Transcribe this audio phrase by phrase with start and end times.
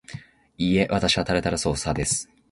[0.57, 2.27] いいえ、わたしはタルタルソース派です